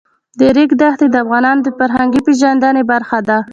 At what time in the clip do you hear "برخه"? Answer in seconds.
2.91-3.19